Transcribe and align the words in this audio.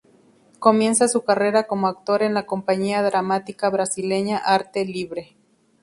Comienza 0.57 1.07
su 1.07 1.21
carrera 1.23 1.67
como 1.67 1.85
actor 1.87 2.23
en 2.23 2.33
la 2.33 2.47
compañía 2.47 3.03
dramática 3.03 3.69
brasileña 3.69 4.39
Arte 4.39 4.83
Livre. 4.83 5.35